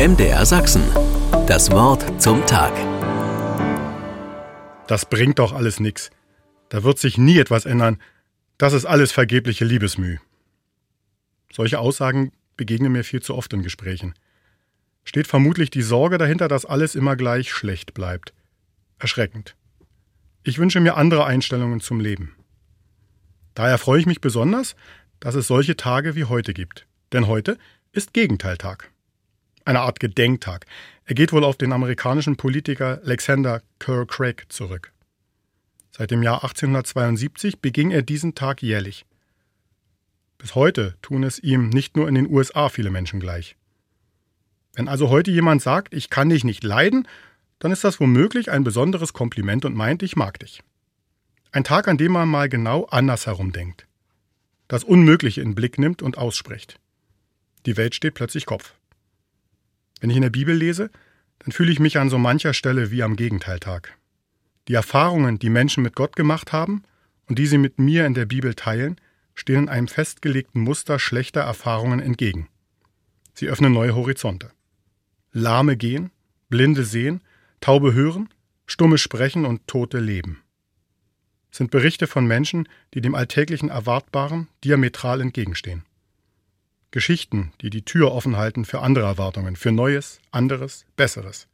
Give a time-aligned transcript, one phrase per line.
[0.00, 0.82] MDR Sachsen.
[1.46, 2.72] Das Wort zum Tag.
[4.86, 6.08] Das bringt doch alles nichts.
[6.70, 8.00] Da wird sich nie etwas ändern.
[8.56, 10.16] Das ist alles vergebliche Liebesmüh.
[11.52, 14.14] Solche Aussagen begegnen mir viel zu oft in Gesprächen.
[15.04, 18.32] Steht vermutlich die Sorge dahinter, dass alles immer gleich schlecht bleibt.
[18.98, 19.54] Erschreckend.
[20.44, 22.34] Ich wünsche mir andere Einstellungen zum Leben.
[23.52, 24.76] Daher freue ich mich besonders,
[25.18, 26.86] dass es solche Tage wie heute gibt.
[27.12, 27.58] Denn heute
[27.92, 28.90] ist Gegenteiltag.
[29.64, 30.66] Eine Art Gedenktag.
[31.04, 34.92] Er geht wohl auf den amerikanischen Politiker Alexander Kerr Craig zurück.
[35.90, 39.04] Seit dem Jahr 1872 beging er diesen Tag jährlich.
[40.38, 43.56] Bis heute tun es ihm nicht nur in den USA viele Menschen gleich.
[44.74, 47.06] Wenn also heute jemand sagt, ich kann dich nicht leiden,
[47.58, 50.62] dann ist das womöglich ein besonderes Kompliment und meint, ich mag dich.
[51.52, 53.86] Ein Tag, an dem man mal genau andersherum denkt.
[54.68, 56.78] Das Unmögliche in Blick nimmt und ausspricht.
[57.66, 58.74] Die Welt steht plötzlich Kopf.
[60.00, 60.90] Wenn ich in der Bibel lese,
[61.40, 63.96] dann fühle ich mich an so mancher Stelle wie am Gegenteiltag.
[64.68, 66.82] Die Erfahrungen, die Menschen mit Gott gemacht haben
[67.28, 69.00] und die sie mit mir in der Bibel teilen,
[69.34, 72.48] stehen in einem festgelegten Muster schlechter Erfahrungen entgegen.
[73.34, 74.50] Sie öffnen neue Horizonte.
[75.32, 76.10] Lahme gehen,
[76.48, 77.22] Blinde sehen,
[77.60, 78.28] Taube hören,
[78.66, 80.42] Stumme sprechen und Tote leben
[81.50, 85.82] sind Berichte von Menschen, die dem alltäglichen Erwartbaren diametral entgegenstehen.
[86.90, 91.46] Geschichten, die die Tür offen halten für andere Erwartungen, für Neues, anderes, Besseres.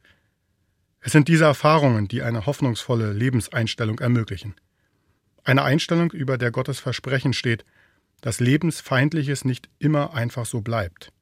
[1.01, 4.55] Es sind diese Erfahrungen, die eine hoffnungsvolle Lebenseinstellung ermöglichen.
[5.45, 7.65] Eine Einstellung, über der Gottes Versprechen steht,
[8.21, 11.13] dass Lebensfeindliches nicht immer einfach so bleibt.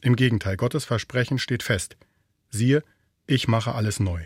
[0.00, 1.96] Im Gegenteil, Gottes Versprechen steht fest.
[2.48, 2.82] Siehe,
[3.26, 4.22] ich mache alles neu.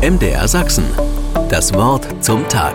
[0.00, 0.84] MDR Sachsen.
[1.50, 2.74] Das Wort zum Tag.